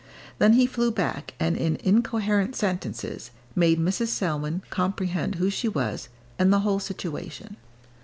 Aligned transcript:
Then 0.39 0.53
he 0.53 0.65
flew 0.65 0.89
back, 0.89 1.35
and 1.39 1.55
in 1.55 1.75
incoherent 1.83 2.55
sentences 2.55 3.29
made 3.55 3.77
Mrs. 3.79 4.07
Selwyn 4.07 4.63
comprehend 4.71 5.35
who 5.35 5.51
she 5.51 5.67
was, 5.67 6.09
and 6.39 6.51
the 6.51 6.61
whole 6.61 6.79
situation. 6.79 7.55